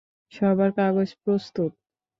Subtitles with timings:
[0.31, 1.71] সবার কাগজ প্রস্তুত?